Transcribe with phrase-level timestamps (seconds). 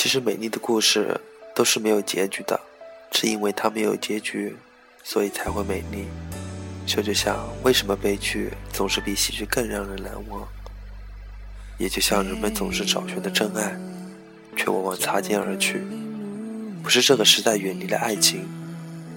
[0.00, 1.20] 其实美丽的故事
[1.56, 2.60] 都是没有结局的，
[3.10, 4.54] 是因为它没有结局，
[5.02, 6.06] 所以才会美丽。
[6.86, 10.46] 这就像为什么悲剧总是比喜剧更让人难忘，
[11.78, 13.76] 也就像人们总是找寻的真爱，
[14.56, 15.82] 却往往擦肩而去。
[16.80, 18.46] 不是这个时代远离了爱情，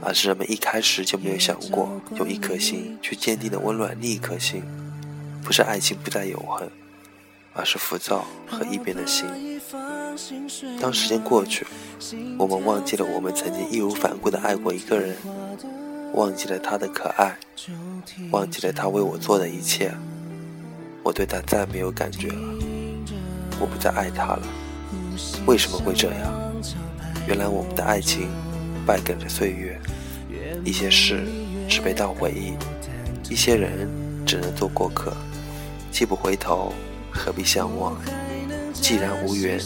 [0.00, 4.62] 而是人们一开始就没有想过用一颗心去坚定的温暖另一颗心。
[5.44, 6.66] 不是爱情不再永恒，
[7.52, 9.26] 而是浮躁和一边的心。
[10.80, 11.66] 当时间过去，
[12.38, 15.16] 我们忘记了我们曾经义无反顾的爱过一个人，
[16.14, 17.38] 忘记了他的可爱，
[18.30, 19.92] 忘记了他为我做的一切。
[21.02, 22.38] 我对他再没有感觉了，
[23.58, 24.42] 我不再爱他了。
[25.46, 26.52] 为什么会这样？
[27.26, 28.28] 原来我们的爱情
[28.86, 29.80] 败给了岁月，
[30.64, 31.26] 一些事
[31.68, 32.52] 只被当回忆，
[33.32, 33.88] 一些人
[34.26, 35.16] 只能做过客。
[35.90, 36.72] 既不回头，
[37.12, 37.96] 何必相望？
[38.72, 39.60] 既然无缘，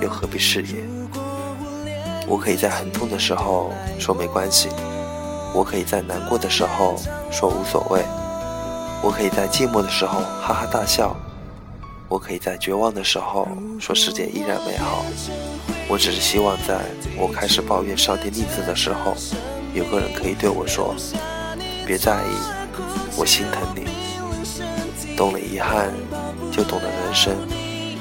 [0.00, 0.88] 又何必誓言？
[2.26, 4.68] 我可以在很痛的时候说没关系，
[5.54, 6.96] 我可以在难过的时候
[7.30, 8.02] 说无所谓，
[9.02, 11.14] 我可以在寂寞的时候哈哈大笑，
[12.08, 13.46] 我可以在绝望的时候
[13.78, 15.04] 说世界依然美好。
[15.86, 16.80] 我只是希望，在
[17.18, 19.14] 我开始抱怨上天吝啬的时候，
[19.74, 20.94] 有个人可以对我说
[21.86, 22.34] ：“别在意，
[23.18, 23.84] 我心疼你。”
[25.16, 25.92] 懂了遗憾，
[26.50, 27.34] 就懂了人生。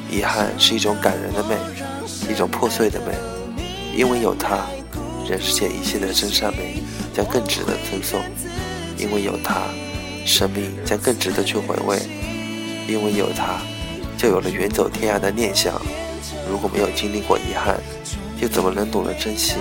[0.09, 1.55] 遗憾是一种感人的美，
[2.31, 3.13] 一种破碎的美。
[3.95, 4.65] 因为有它，
[5.27, 6.81] 人世间一切的真善美
[7.13, 8.19] 将更值得赠送；
[8.97, 9.61] 因为有它，
[10.25, 11.97] 生命将更值得去回味；
[12.87, 13.61] 因为有它，
[14.17, 15.79] 就有了远走天涯的念想。
[16.49, 17.79] 如果没有经历过遗憾，
[18.39, 19.55] 又怎么能懂得珍惜？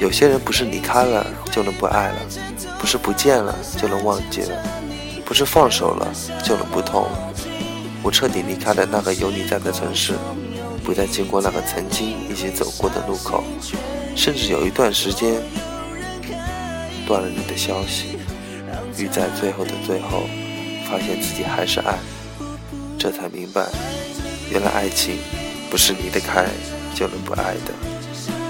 [0.00, 2.16] 有些人不是离开了就能不爱了，
[2.78, 4.62] 不是不见了就能忘记了，
[5.32, 6.12] 不是放手了
[6.44, 7.08] 就能不痛。
[8.02, 10.12] 我彻底离开了那个有你在的城市，
[10.84, 13.42] 不再经过那个曾经一起走过的路口，
[14.14, 15.42] 甚至有一段时间
[17.06, 18.18] 断了你的消息，
[18.98, 20.24] 遇在最后的最后，
[20.86, 21.98] 发现自己还是爱，
[22.98, 23.66] 这才明白。
[24.50, 25.16] 原来爱情
[25.70, 26.44] 不是离得开
[26.94, 28.41] 就能不爱的。